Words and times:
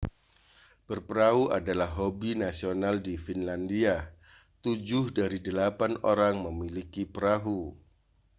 berperahu 0.89 1.43
adalah 1.59 1.85
hobi 1.97 2.31
nasional 2.43 2.95
di 3.07 3.15
finlandia 3.25 3.95
tujuh 4.65 5.05
dari 5.19 5.37
delapan 5.47 5.91
orang 6.11 6.35
memiliki 6.47 7.03
perahu 7.13 7.59